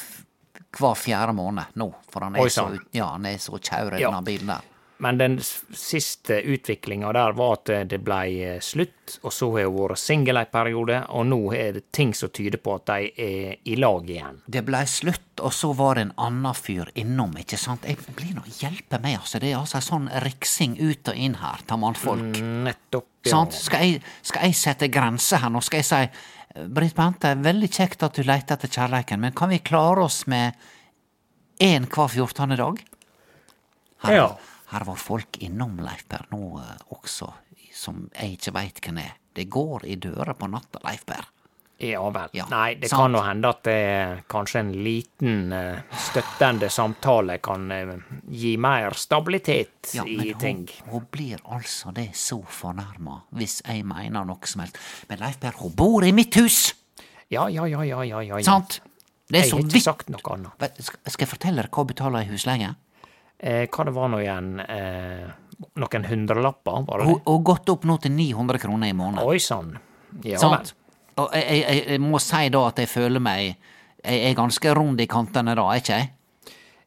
[0.75, 4.09] hver fjerde måned nå, for han er Oi, så, ja, han er så kjauret, Ja.
[4.11, 4.61] denne bilen der.
[5.03, 5.33] Men den
[5.75, 10.39] siste utviklinga der var at eh, det blei slutt, og så har hun vært singel
[10.39, 14.07] ei periode, og nå er det ting som tyder på at de er i lag
[14.09, 14.39] igjen.
[14.47, 17.83] Det blei slutt, og så var det en annen fyr innom, ikke sant?
[17.85, 19.41] Jeg blir nå hjelpe meg, altså.
[19.43, 22.39] Det er altså en sånn riksing ut og inn her til mannfolk.
[22.69, 23.11] Nettopp.
[23.27, 23.35] ja.
[23.35, 23.59] Sant?
[23.59, 25.59] Skal jeg, skal jeg sette grenser her nå?
[25.65, 29.59] Skal jeg si Britt Bente, veldig kjekt at du leter etter kjærleiken, men kan vi
[29.59, 30.55] klare oss med
[31.59, 32.79] én hver fjortende dag?
[34.05, 34.27] Her, Ja.
[34.75, 37.31] Her var folk innom, Leif Per, nå eh, også,
[37.75, 39.15] som jeg ikke veit hvem er.
[39.35, 41.31] Det går i døra på natta, Leif Per.
[41.83, 42.29] Ja vel.
[42.31, 43.01] Ja, Nei, det sant.
[43.01, 47.91] kan jo hende at det er kanskje en liten eh, støttende samtale kan eh,
[48.31, 50.61] gi mer stabilitet Ja, i hun, ting.
[50.87, 54.79] hun blir altså det så fornærma hvis jeg mener noe som helst.
[55.11, 56.69] Men Leif Per, hun bor i mitt hus!
[57.27, 58.39] Ja, ja, ja, ja, ja, ja.
[58.47, 58.79] Sant?
[59.27, 60.79] Det er Jeg så har ikke vidt sagt noe annet.
[60.85, 62.71] Skal jeg fortelle dere hva hun betaler i husleie?
[63.39, 64.59] Eh, hva det var nå igjen?
[64.63, 65.27] Eh,
[65.79, 69.27] noen hundrelapper, var det Hun Og, har gått opp nå til 900 kroner i måneden.
[69.27, 69.77] Oi sann.
[70.23, 70.71] Ja vel.
[71.19, 73.55] Og jeg, jeg, jeg, må si da at jeg føler meg
[74.03, 76.09] Jeg er ganske rund i kantene da, er ikke jeg?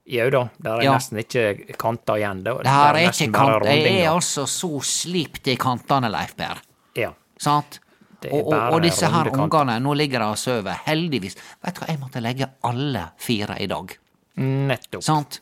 [0.08, 0.92] Jau da, der er Ja.
[0.96, 2.42] nesten ikke kanter igjen.
[2.44, 3.66] Det, Det her er, er ikke kant...
[3.68, 6.62] Jeg er altså så slipt i kantene, Leif Per.
[6.96, 7.10] Ja.
[7.36, 7.80] Sant?
[8.22, 10.80] Det Og, og, og disse her ungene, nå ligger de og sover.
[10.86, 11.36] Heldigvis.
[11.64, 13.92] Vet du hva, jeg måtte legge alle fire i dag.
[14.40, 15.04] Nettopp.
[15.04, 15.40] Sant?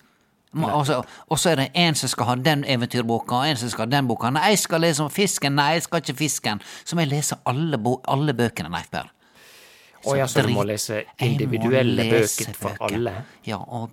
[0.55, 3.91] Og så er det en som skal ha den eventyrboka, og en som skal ha
[3.99, 4.31] den boka.
[4.33, 5.57] Nei, jeg skal lese om fisken.
[5.59, 6.63] Nei, jeg skal ikke fisken.
[6.85, 9.11] Så må jeg lese alle, alle bøkene, Leif Per.
[10.07, 13.13] Å ja, så du må lese individuelle bøker for alle?
[13.45, 13.91] Ja, og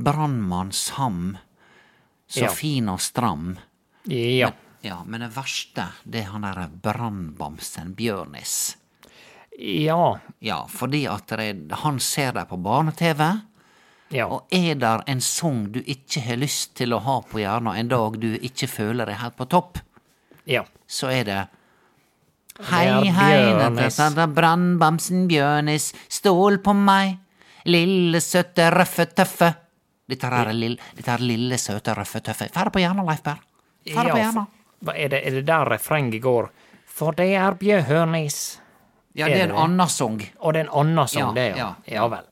[0.00, 1.38] Brannmann Sam.
[2.30, 2.50] Så Ja.
[2.54, 3.58] fin og stram.
[4.06, 4.52] Ja.
[4.82, 8.76] Ja, men det verste, det er han derre brannbamsen Bjørnis.
[9.58, 10.20] Ja.
[10.40, 13.42] Ja, fordi at det han ser deg på barne-TV,
[14.10, 14.26] Ja.
[14.26, 17.90] og er der en sang du ikke har lyst til å ha på hjernen en
[17.92, 19.78] dag du ikke føler deg helt på topp,
[20.50, 20.64] ja.
[20.86, 21.40] så er det
[22.68, 27.14] Hei, hei, brannbamsen Bjørnis, stål på meg,
[27.64, 29.48] lille, søte, røffe, tøffe.
[30.10, 32.50] Dette her er lille, dette er lille, søte, røffe, tøffe.
[32.52, 33.40] Fær på hjernen, Leif Per.
[33.86, 34.50] Ferdig på Ja, hjernen.
[34.92, 36.50] Er det, er det der refrenget går?
[36.84, 38.58] For det er Bjørnis.
[39.16, 40.20] Ja, det er en annen sang.
[40.40, 41.70] Og det er en annen sang, det, ja.
[41.86, 42.28] ja, Ja vel.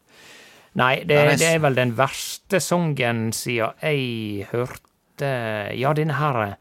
[0.79, 5.31] Nei, det, det er vel den verste sangen siden jeg hørte
[5.79, 6.57] Ja, denne her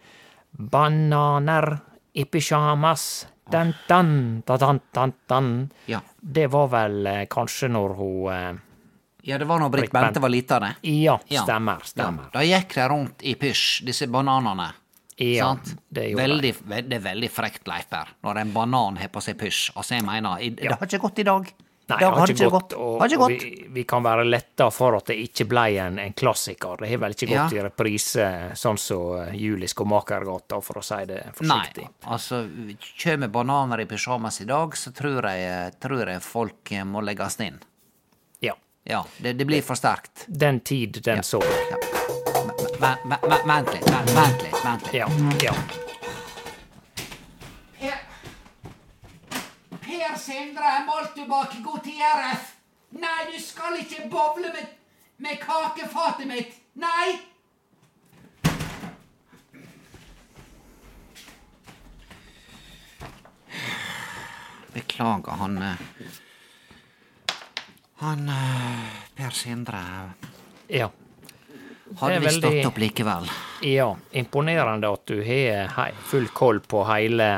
[0.58, 1.78] Bananer
[2.18, 5.70] i pyjamas Dan, dan, dan, dan, dan.
[5.88, 6.02] Ja.
[6.20, 8.58] Det var vel eh, kanskje når hun eh,
[9.30, 10.74] Ja, det var når Britt Bente var lita, det.
[10.84, 11.46] Ja, stemmer.
[11.48, 11.84] stemmer.
[11.88, 12.26] stemmer.
[12.34, 14.68] Da gikk de rundt i pysj, disse bananene.
[15.18, 15.72] Ja, Sant?
[15.90, 19.40] det veldig, ve- det er veldig frekt, Leif Per, når en banan har på seg
[19.40, 19.72] pysj.
[19.80, 21.48] Altså, jeg mener, det har ikke gått i dag.
[21.88, 22.74] Nei, det har ikke gått.
[22.76, 23.44] Og, har ikke og gått.
[23.44, 26.82] vi, vi kan være letta for at det ikke ble en, en klassiker.
[26.82, 27.62] Det har vel ikke gått Ja.
[27.62, 28.26] i reprise
[28.60, 29.00] sånn som så
[29.34, 31.86] Juli Skomakergata, for å si det forsiktig.
[31.88, 32.76] Nei, altså, altså, vi
[33.32, 37.60] bananer i pysjamas i dag, så tror jeg, tror jeg folk eh, må legges inn.
[38.44, 38.54] Ja.
[38.84, 40.26] Ja, det, det blir for sterkt.
[40.28, 41.40] Den tid, den så.
[41.72, 41.80] Ja.
[42.80, 45.87] Vent vent- vent- litt, Ja, vent
[50.18, 50.86] litt.
[50.88, 51.28] Vent litt.
[51.28, 52.54] Ja, god Per RF.
[52.90, 54.68] Nei, du skal ikke bowle med,
[55.18, 56.54] med kakefatet mitt.
[56.80, 57.18] Nei!
[64.74, 65.84] Beklager, han eh,
[67.98, 69.82] Han eh, Per Sindre
[70.68, 70.90] ja.
[71.98, 73.30] hadde er vi stått opp likevel.
[73.66, 77.30] Ja, imponerende at du har full koll på hele,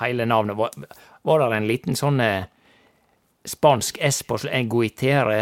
[0.00, 0.88] hele navnet.
[1.28, 2.48] Var, det en liten sånn eh,
[3.44, 5.40] spansk S på en guitere?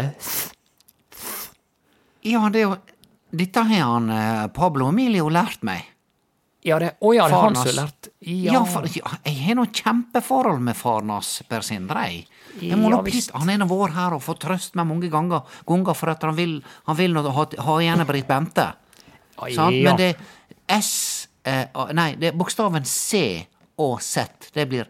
[2.27, 2.77] Ja, det er jo
[3.37, 5.85] Dette har han eh, Pablo Emilio lært meg.
[6.67, 9.37] Ja, det, å ja, det er han som har lært Ja, Ja, for, ja, jeg
[9.45, 12.03] har noe kjempeforhold med faren hans, Per Sindre.
[12.09, 12.25] jeg.
[12.75, 13.31] Må Ja, visst.
[13.35, 16.35] Han har nå vært her og fått trøst meg mange ganger, ganger for at han
[16.35, 18.67] vil, han vil ha, ha igjen Britt Bente.
[19.47, 19.69] Ja.
[19.69, 23.45] Men det er S eh, Nei, det er bokstaven C
[23.77, 24.49] og Z.
[24.53, 24.89] Det blir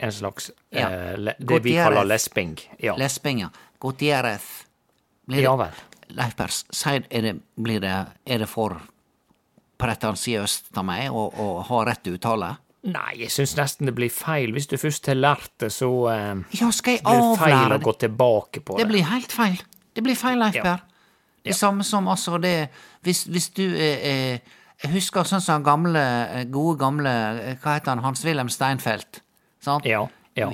[0.00, 0.88] en slags Ja.
[0.90, 2.56] eh, le, Det vi kaller lesping.
[2.78, 2.96] Ja.
[2.96, 3.48] lesping, ja.
[3.80, 4.46] Gutierrez.
[5.26, 5.72] Blir Ja vel.
[6.10, 7.92] Leif Pers, er det, blir det,
[8.26, 8.80] er det for
[9.80, 12.54] pretensiøst av meg å, å ha rett uttale?
[12.90, 14.54] Nei, jeg syns nesten det blir feil.
[14.56, 18.62] Hvis du først har lært det, så eh, Ja, blir det feil å gå tilbake
[18.64, 18.92] på Det det.
[18.94, 19.60] blir helt feil.
[19.94, 20.62] Det blir feil, Leif Ja.
[21.42, 22.68] Det Det samme som altså det
[23.02, 24.38] Hvis, hvis du eh,
[24.82, 28.02] Jeg husker sånn som gamle, gode gamle eh, Hva heter han?
[28.04, 29.20] Hans-Wilhelm Steinfeld.
[29.60, 29.84] Sant?
[29.88, 30.06] Ja.
[30.38, 30.52] Ja.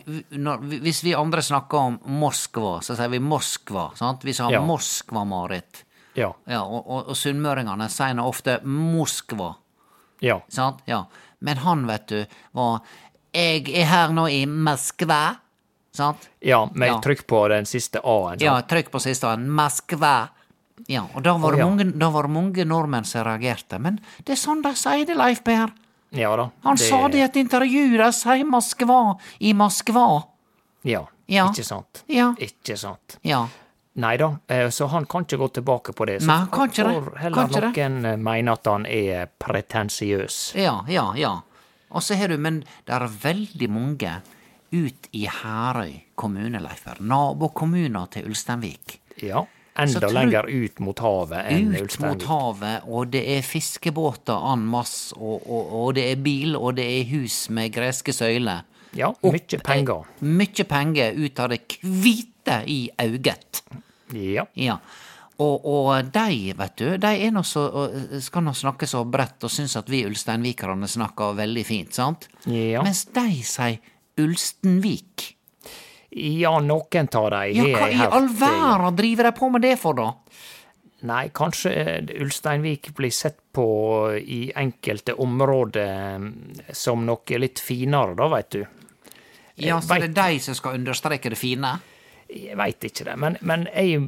[0.66, 3.90] Hvis vi andre snakker om Moskva, så sier vi Moskva.
[3.96, 4.24] sant?
[4.24, 4.60] Vi sa Ja.
[4.64, 5.84] Moskva-Marit.
[6.14, 6.32] Ja.
[6.48, 9.54] Ja, og, og, og sunnmøringene sier nå ofte Moskva.
[10.24, 10.40] Ja.
[10.48, 10.80] Sant?
[10.88, 11.04] Ja.
[11.38, 12.22] Men han, vet du,
[12.56, 12.80] var
[13.36, 15.36] Jeg er her nå i Moskva.
[15.96, 16.28] Sant?
[16.40, 18.40] ja med trykk på den siste A-en.
[18.40, 19.46] Ja, trykk på siste en.
[19.52, 20.28] Moskva.
[20.88, 23.78] Ja, og da var, det mange, da var det mange nordmenn som reagerte.
[23.80, 25.72] Men det er sånn de sier det, Leif Per.
[26.10, 26.50] Ja da.
[26.62, 27.96] Han sa det i et intervju.
[27.98, 30.22] De sier Moskva i Moskva.
[30.86, 31.06] Ja.
[31.26, 31.48] Ja.
[31.50, 32.04] Ikke sant.
[32.06, 32.34] Ja.
[32.38, 33.18] Ikke sant.
[33.26, 33.46] Ja.
[33.96, 36.20] Nei da, eh, så han kan ikke gå tilbake på det.
[36.22, 37.18] Så Nei, kan ikke det.
[37.22, 38.18] heller Kan ikke noen det.
[38.20, 40.54] mener at han er pretensiøs.
[40.60, 41.40] Ja, ja, ja.
[41.90, 44.12] Og så har du, men det er veldig mange
[44.72, 47.00] ut i Herøy kommune, Leifer.
[47.00, 48.98] Nabokommuner til Ulsteinvik.
[49.22, 49.46] Ja.
[49.76, 55.12] Enda lenger ut mot havet enn Ut mot havet, og det er fiskebåter en masse,
[55.16, 58.64] og, og, og det er bil, og det er hus med greske søyler.
[58.96, 60.06] Ja, mye penger.
[60.24, 63.60] Mykje penger ut av det hvite i auget.
[64.16, 64.46] Ja.
[64.56, 64.78] Ja.
[65.36, 67.66] Og, og de, vet du, de er nå så,
[68.24, 72.30] skal nå snakke så bredt og syns at vi ulsteinvikerne snakker veldig fint, sant?
[72.48, 72.80] Ja.
[72.86, 73.76] Mens de sier
[74.16, 75.35] Ulstenvik.
[76.16, 77.40] Ja, noen tar de.
[77.58, 80.12] Ja, har hva i all verden driver de på med det for, da?
[81.06, 83.66] Nei, kanskje eh, Ulsteinvik blir sett på
[84.16, 88.62] i enkelte områder eh, som noe litt finere, da, veit du.
[89.60, 91.76] Ja, så det er de som skal understreke det fine?
[92.32, 94.02] Jeg veit ikke det, men, men jeg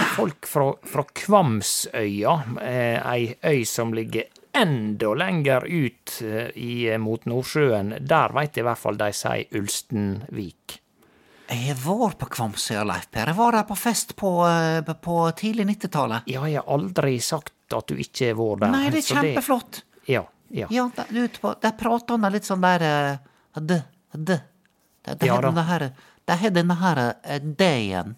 [0.00, 2.32] Folk fra, fra Kvamsøya,
[2.64, 8.64] eh, ei øy som ligger enda lenger ut eh, i, mot Nordsjøen, der veit jeg
[8.64, 10.79] i hvert fall de sier Ulstenvik.
[11.50, 13.32] Jeg har vært på Kvamsøya, Leif Per.
[13.32, 16.28] Jeg var der på fest på, eh, på tidlig 90-tallet.
[16.30, 18.70] Ja, jeg har aldri sagt at du ikke har vært der.
[18.70, 19.82] Nei, det er kjempeflott.
[19.82, 19.82] kjempeflott.
[20.06, 20.68] Ja, ja.
[20.70, 23.18] Ja, der, ute på, der prater han litt sånn der eh,
[23.58, 23.82] d,
[24.14, 24.38] d.
[25.02, 25.90] Det, det, Ja har denne her,
[26.28, 28.16] det har denne her eh, D-en.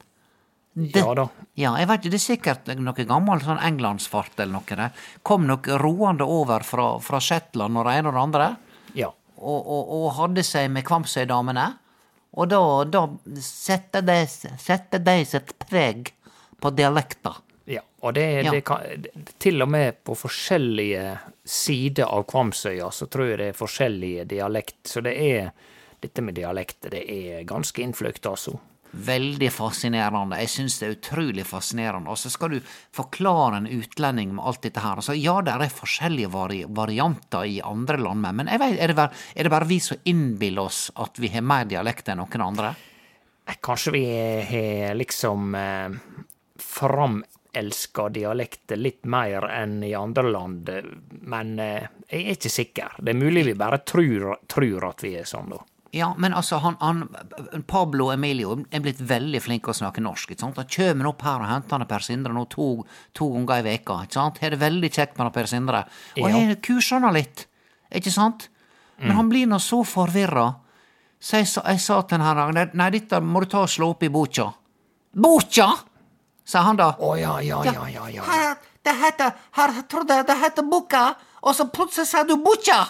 [0.72, 1.26] Det, Ja da.
[1.54, 5.08] Ja, jeg vet det er sikkert noe gammel sånn englandsfart eller noe der.
[5.22, 8.48] Kom nok roende over fra, fra Shetland og det ene og det andre,
[8.96, 9.08] ja.
[9.36, 11.66] og, og, og hadde seg med Kvamsøy-damene.
[12.32, 13.06] Og da, da
[13.40, 16.12] setter de, setter de sitt preg
[16.62, 17.34] på dialekta.
[17.70, 18.50] Ja, og det, Ja.
[18.50, 19.04] det kan
[19.38, 24.80] Til og med på forskjellige sider av Kvamsøya så tror jeg det er forskjellige dialekt.
[24.88, 25.52] Så det er
[26.02, 28.56] Dette med dialekter, det er ganske innfløkt, altså.
[28.92, 30.36] Veldig fascinerende.
[30.42, 32.12] Jeg syns det er utrolig fascinerende.
[32.12, 35.00] Og så skal du forklare en utlending med alt dette her.
[35.00, 39.16] Altså, ja, det er forskjellige vari varianter i andre land, men vet, er, det bare,
[39.32, 42.74] er det bare vi som innbiller oss at vi har mer dialekt enn noen andre?
[43.48, 44.04] Eh, Kanskje vi
[44.52, 45.96] har liksom eh,
[46.60, 50.94] framelska dialekter litt mer enn i andre land, eh,
[51.32, 53.00] men eh, jeg er ikke sikker.
[53.00, 55.64] Det er mulig vi bare tror, tror at vi er sånn, da.
[55.92, 57.02] Ja, men altså, han, han,
[57.68, 60.30] Pablo Emilio er blitt veldig flink til å snakke norsk.
[60.32, 60.56] ikke sant?
[60.56, 62.68] Han kommer opp her og henter Per Sindre nå to,
[63.12, 64.40] to ganger i veka, ikke sant?
[64.40, 65.84] Har det veldig kjekt med Per Sindre.
[66.16, 66.40] Og Ja.
[66.64, 67.46] kurser han litt,
[67.92, 68.48] ikke sant?
[69.02, 70.54] Men han blir nå så forvirra.
[71.20, 74.02] Så jeg, jeg sa til han her Nei, dette må du ta og slå opp
[74.02, 74.52] i boka.
[75.12, 75.70] Boka!
[76.44, 76.92] sa han da.
[76.98, 78.24] Å ja, ja, ja, ja, ja.
[78.26, 81.02] Her, det heter, her trodde jeg det heter boka,
[81.42, 82.80] og så plutselig sa du boka!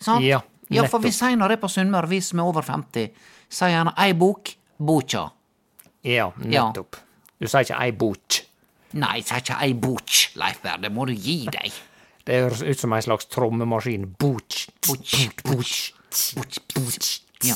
[0.00, 0.24] Sant?
[0.24, 0.40] Ja,
[0.74, 3.10] ja, for vi sier når det er på Sunnmøre, vi som er over 50,
[3.48, 5.26] sier gjerne ei bok, bokja.
[6.06, 6.98] Ja, nettopp.
[7.38, 8.40] Du sier ikke ei bok.
[8.96, 11.80] Nei, jeg sier ikke ei bok, Leif Berr, det må du gi deg.
[12.26, 14.08] Det høres ut som ei slags trommemaskin.
[14.18, 15.92] Booch, Booch, booch,
[16.34, 17.10] Booch, booch.
[17.44, 17.54] Ja.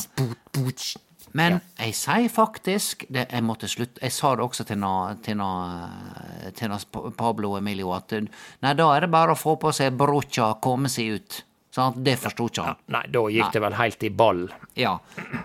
[0.53, 0.97] booch.
[1.33, 5.37] Men jeg sier faktisk det, Jeg måtte slutte Jeg sa det også til, na, til,
[5.39, 6.79] na, til na
[7.17, 11.21] Pablo Emilio at Nei, da er det bare å få på seg broccia komme seg
[11.21, 11.39] ut.
[11.71, 12.01] Sant?
[12.05, 12.79] Det forsto ikke han.
[12.91, 14.41] Nei, da gikk det vel helt i ball.
[14.75, 14.97] Ja.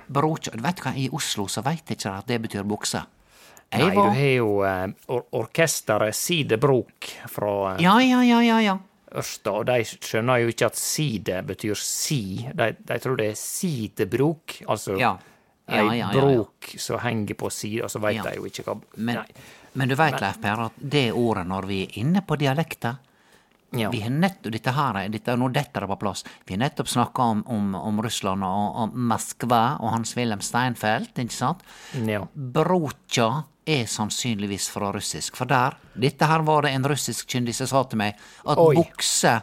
[0.08, 3.04] Broccia Vet du hva, i Oslo så veit ikke at det betyr bukse.
[3.76, 8.60] Nei, Nei, du har jo eh, or orkesteret Sidebrok fra eh, Ja, ja, ja, ja,
[8.62, 8.76] ja.
[9.16, 12.20] Ørsta, og de skjønner jo ikke at side betyr si.
[12.54, 15.16] De, de tror det er sidebrok, altså Ja.
[15.66, 16.22] Ja, ei ja, ja, ja.
[16.22, 18.24] brok som henger på sida, og så veit Ja.
[18.28, 19.24] de jo ikke hva Men,
[19.74, 23.00] men du veit, Leif Per, at det ordet når vi er inne på dialekter
[23.76, 23.90] Ja.
[23.92, 26.24] Vi har nettopp dette her, dette, nå detter det på plass.
[26.46, 31.34] Vi har nettopp snakka om, om, om Russland og og Moskva og Hans-Wilhelm Steinfeld, ikke
[31.36, 31.62] sant?
[32.08, 32.24] Ja.
[32.36, 37.68] Brotja er sannsynligvis fra russisk, for der Dette her var det en russisk kyndig som
[37.72, 38.76] sa til meg, at Oi.
[38.78, 39.40] bukse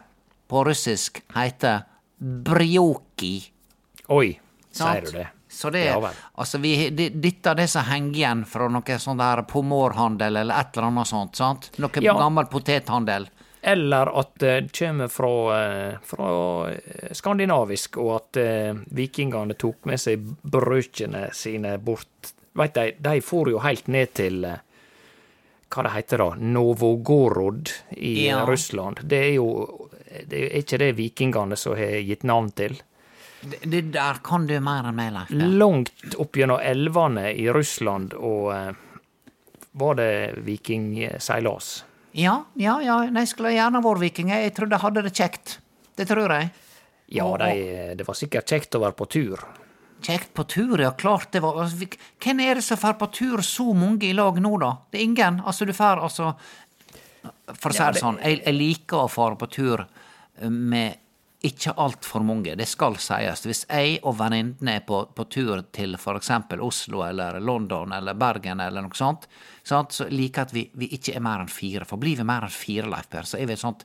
[0.48, 1.82] på russisk heter
[2.22, 3.34] brioki.
[4.12, 4.34] Oi,
[4.70, 5.28] sier du det?
[5.52, 5.98] Så det, Ja
[6.34, 10.60] altså vi, det, dette er det som henger igjen fra noe sånn der pomorhandel eller
[10.62, 11.70] et eller annet sånt, sant?
[11.82, 12.14] Noe Ja.
[12.16, 13.28] gammel potethandel.
[13.62, 16.30] Eller at det kommer fra, eh, fra
[16.72, 22.32] eh, skandinavisk, og at eh, vikingene tok med seg brøkene sine bort.
[22.58, 24.58] Veit de, de for jo helt ned til eh,
[25.72, 28.42] hva det heter da, Novogorod i Ja.
[28.48, 28.98] Russland.
[29.08, 29.46] Det er jo
[30.28, 32.74] det er ikke det vikingene som har gitt navn til.
[33.40, 35.30] Det, det der kan du mer enn meg, Leif.
[35.32, 38.74] Langt opp gjennom elvene i Russland og eh,
[39.80, 40.12] var det
[40.44, 41.70] vikingseilas.
[42.12, 44.42] Ja, ja, ja, de skulle gjerne vært vikinger.
[44.44, 45.56] Jeg trodde de hadde det kjekt.
[45.96, 46.52] Det tror jeg.
[47.12, 47.52] Ja, de,
[47.96, 49.44] det var sikkert kjekt å være på tur.
[50.02, 50.90] Kjekt på tur, ja.
[50.98, 51.86] Klart det var altså,
[52.22, 54.72] Hvem er det som drar på tur så mange i lag nå, da?
[54.90, 55.40] Det er ingen.
[55.46, 56.32] Altså, du får altså
[57.54, 59.84] For å si det sånn, jeg, jeg liker å fare på tur
[60.48, 61.01] med
[61.42, 63.42] ikke altfor mange, det skal sies.
[63.46, 68.60] Hvis jeg og venninnene er på, på tur til eksempel Oslo eller London eller Bergen
[68.60, 69.26] eller noe sånt,
[69.66, 71.84] sant, så liker jeg at vi, vi ikke er mer enn fire.
[71.88, 73.82] For blir vi mer enn fire, Leif Per, så er vi et sånt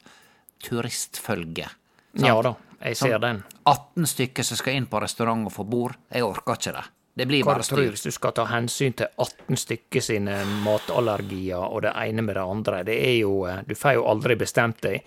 [0.63, 1.69] turistfølge.
[2.13, 2.27] sant?
[2.27, 3.41] Ja da, jeg ser Sånn den.
[3.65, 5.97] 18 stykker som skal inn på restaurant og få bord.
[6.13, 6.85] Jeg orker ikke det.
[7.17, 7.93] Det blir Hva bare tror styr.
[7.95, 12.43] hvis du skal ta hensyn til 18 stykker sine matallergier og det ene med det
[12.45, 15.01] andre, det er jo eh, Du får jo aldri bestemt deg.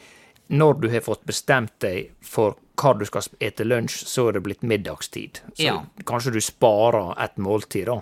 [0.51, 4.43] Når du har fått bestemt deg for hva du skal ete lunsj, så er det
[4.43, 5.41] blitt middagstid.
[5.55, 5.85] Så Ja.
[6.05, 8.01] kanskje du sparer et måltid, da.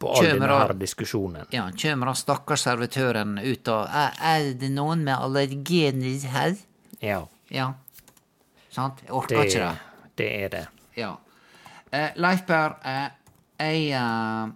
[0.00, 1.46] På all Kjømer denne her diskusjonen.
[1.52, 6.56] Ja, kjømer da stakkars servitøren ut og Er, er det noen med allergener her?
[7.00, 7.74] Ja, Ja.
[8.70, 8.98] Sant?
[9.06, 9.78] Jeg orker det, ikke det.
[10.16, 10.66] det er det.
[10.96, 11.16] Ja.
[11.92, 13.08] Eh, Leif Berr, eh,
[13.60, 14.50] jeg, eh,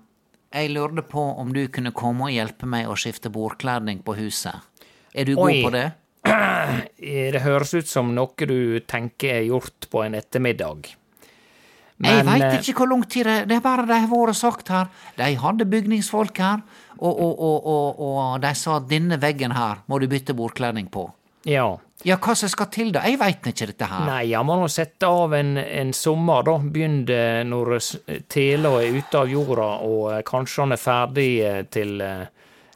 [0.52, 4.54] jeg lurte på om du kunne komme og hjelpe meg å skifte bordkledning på huset.
[5.14, 5.92] Er du god på det?
[7.00, 10.90] Det høres ut som noe du tenker er gjort på en ettermiddag.
[12.00, 14.68] jeg veit eh, ikke hvor lang tid det Det er bare det har vært sagt
[14.68, 14.88] her.
[15.16, 16.60] De hadde bygningsfolk her,
[16.98, 21.10] og, og, og, og, de sa at denne veggen her må du bytte bordkledning på.
[21.48, 21.78] Ja.
[22.04, 23.02] Ja, hva som skal til, da?
[23.04, 24.06] Jeg veit ikke dette her.
[24.08, 26.56] Nei, jeg må nå sette av en, en sommer, da.
[26.64, 27.76] Begynne når
[28.32, 31.96] tela er ute av jorda, og eh, kanskje han er ferdig eh, til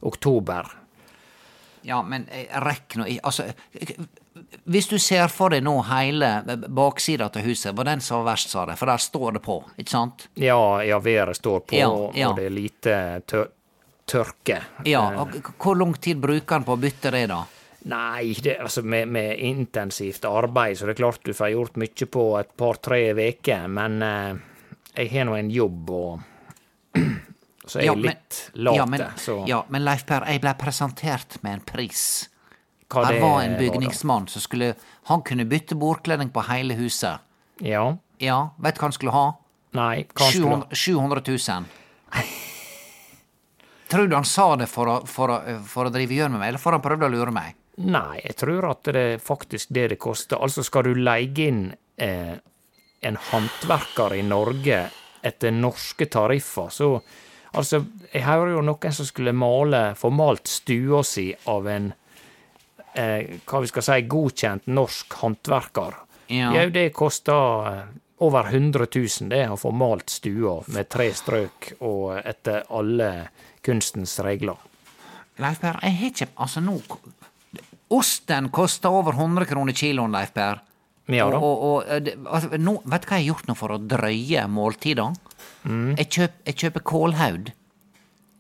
[0.05, 0.84] oktober.
[1.85, 3.45] Ja, men eh, rekk nå Altså,
[4.65, 6.31] hvis du ser for deg nå hele
[6.73, 8.79] baksida til huset, var den som var verst, sa det?
[8.81, 10.29] for der står det på, ikke sant?
[10.41, 12.31] Ja, ja, været står på, Ja, ja.
[12.31, 12.97] og det er lite
[13.29, 13.51] tør
[14.05, 14.59] tørke.
[14.85, 17.43] Ja, Eh, og hvor lang tid bruker han på å bytte det, da?
[17.89, 22.07] Nei, det, altså med, med intensivt arbeid, så det er klart du får gjort mye
[22.09, 24.37] på et par-tre veker, men eh,
[24.97, 26.21] jeg har nå en jobb, og
[27.67, 30.41] så er Ja, jeg men- litt late, ja, men, så ja, men Leif Per, jeg
[30.41, 32.29] ble presentert med en pris.
[32.91, 34.75] hva Her det var en bygningsmann som skulle
[35.09, 37.19] Han kunne bytte bordkledning på hele huset.
[37.61, 37.97] Ja.
[38.21, 39.33] Ja, vet du hva han skulle ha?
[39.75, 41.65] Nei, kanskje 700, 700 000.
[43.89, 46.63] Tror du han sa det for å, for å, for å drive med meg, eller
[46.63, 47.55] for han prøvde å lure meg?
[47.85, 50.39] Nei, jeg tror at det er faktisk det det koster.
[50.43, 52.37] Altså, skal du leie inn eh,
[53.05, 54.85] en håndverker i Norge
[55.25, 56.89] etter norske tariffer, så
[57.55, 61.93] Altså, jeg hører jo noen som skulle male, få malt stua si av en
[62.95, 66.01] eh, hva vi skal si, godkjent norsk håndverker.
[66.33, 66.53] Ja.
[66.57, 67.83] Jau, det koster eh,
[68.25, 73.11] over 100 000, det, å få malt stua med tre strøk og etter alle
[73.65, 74.61] kunstens regler.
[75.43, 76.77] Leif Per, jeg har ikke Altså, nå
[77.95, 80.63] Osten koster over 100 kroner kiloen, Leif Per.
[81.13, 81.37] Ja da.
[81.37, 83.81] Og, og, og eh, altså, nå, vet du hva jeg har gjort nå for å
[83.83, 85.11] drøye måltida?
[85.65, 85.95] Mm.
[85.97, 87.53] Jeg, kjøp, jeg kjøper kålhaud.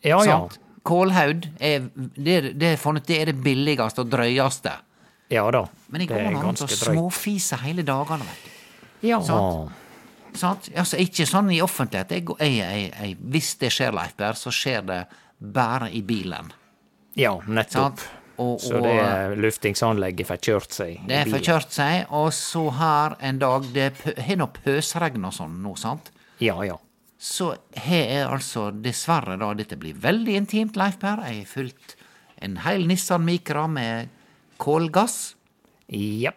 [0.04, 0.40] Ja, ja.
[0.84, 4.74] Kålhaud er det, det, det er det billigste og drøyeste.
[5.32, 5.64] Ja da.
[5.88, 8.50] Men jeg går an å og småfiser hele dagene, vet du.
[9.08, 9.20] Ja.
[9.24, 9.80] Sant?
[10.34, 10.68] Sant?
[10.74, 12.12] Altså, ikke sånn i offentlighet.
[12.12, 15.00] Jeg, jeg, hvis det skjer, Leif Berr, så skjer det
[15.38, 16.52] bare i bilen.
[17.18, 18.02] Ja, nettopp.
[18.02, 18.20] Sant?
[18.42, 21.04] Og, Så det er luftingsanlegget får kjørt seg.
[21.06, 23.92] Det får kjørt seg, og så her en dag Det
[24.26, 26.10] har nå pøsregn og sånn nå, sant?
[26.42, 26.80] Ja, ja.
[27.24, 31.22] Så har jeg altså dessverre, da Dette blir veldig intimt, Leif Per.
[31.24, 31.94] Jeg har fulgt
[32.44, 34.10] en hel Nissan Micra med
[34.60, 35.34] kålgass.
[35.88, 36.34] Ja.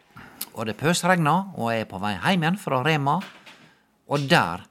[0.55, 3.17] Og det pøsregner, og jeg er på vei hjem igjen fra Rema.
[4.07, 4.63] Og der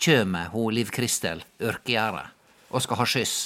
[0.00, 3.36] kjem hun Liv Kristel Ørkegjerdet og skal ha skyss.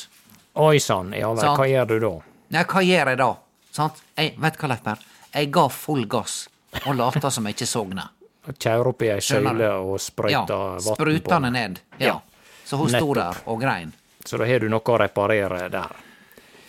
[0.62, 2.12] Oi sann, ja vel, hva gjør du da?
[2.55, 3.30] Nei, hva gjør jeg da?
[3.74, 3.99] Sant?
[4.14, 5.03] Jeg, vet du hva, Leif Per?
[5.34, 6.45] Jeg ga full gass
[6.84, 8.07] og lata som jeg ikke så henne.
[8.55, 11.80] Kjøre opp i ei søyle og sprøyte Ja, vann på sprutende ned.
[11.99, 12.18] Ja.
[12.66, 13.92] Så hun sto der og grein.
[14.26, 15.92] Så da har du noe å reparere der.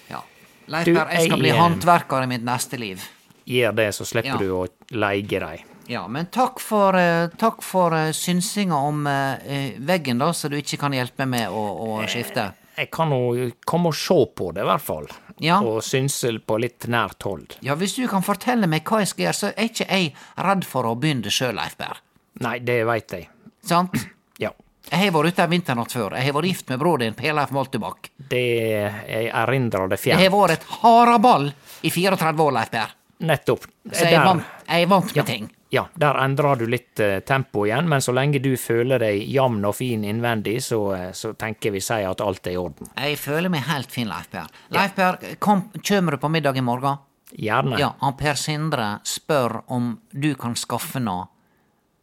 [0.09, 0.21] Ja.
[0.69, 3.01] Leif Per, jeg skal bli jeg, håndverker i mitt neste liv.
[3.47, 5.73] Gjør det, så slipper du å leie dem.
[5.87, 10.57] Ja, men takk for, eh, takk for eh, synsinga om eh, veggen, da, så du
[10.59, 12.49] ikke kan hjelpe meg med å, å skifte.
[12.77, 15.07] Jeg kan jo komme og se på det, i hvert fall.
[15.43, 15.59] Ja.
[15.61, 17.57] og synsel på litt nært hold.
[17.65, 20.13] Ja, hvis du kan fortelle meg hva jeg skal gjøre, så er ikke jeg
[20.47, 21.99] redd for å begynne sjøl, Leif Berr.
[22.41, 23.29] Nei, det veit jeg.
[23.65, 23.97] Sant?
[24.37, 24.51] Ja.
[24.91, 26.13] Jeg har vært ute en vinternatt før.
[26.15, 28.11] Jeg har vært gift med bror din, Per Leif Moltebakk.
[28.31, 30.21] Det jeg erindrer det fjernt.
[30.21, 31.49] Jeg har vært et haraball
[31.81, 32.93] i 34 år, Leif Berr.
[33.27, 33.65] Nettopp.
[33.91, 35.49] Så jeg vant, jeg vant med ting.
[35.69, 39.65] Ja, der endrer du litt eh, tempo igjen, men så lenge du føler deg jamn
[39.67, 42.87] og fin innvendig, så, eh, så tenker vi sier at alt er i orden.
[42.95, 44.47] Jeg føler meg helt fin, Leif Per.
[44.75, 47.03] Leif Per, kom, kjømer du på middag i morgen?
[47.35, 47.75] Gjerne.
[47.81, 51.17] Ja, han Per Sindre spør om du kan skaffe nå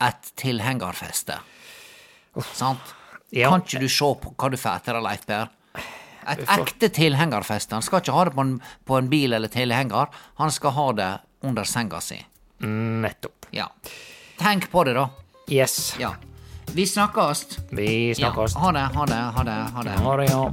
[0.05, 1.39] et tilhengerfeste.
[2.53, 2.93] Sant?
[3.33, 3.49] Ja.
[3.49, 5.49] Kan ikke du se på hva du får etter det, Leif Per?
[6.35, 7.77] Et ekte tilhengerfeste.
[7.77, 8.55] Han skal ikke ha det på en,
[8.85, 11.11] på en bil eller tilhenger, han skal ha det
[11.45, 12.21] under senga si.
[12.67, 13.47] Nettopp.
[13.51, 13.71] Ja.
[14.39, 15.09] Tenk på det, da.
[15.49, 15.97] Yes.
[16.01, 16.15] Ja.
[16.73, 17.47] Vi snakkes.
[17.71, 18.15] Vi Ja.
[18.15, 18.55] snakkes.
[18.55, 19.51] Ha det, ha det, ha det.
[19.75, 19.91] Ha det.
[19.91, 20.53] Ha det, ja.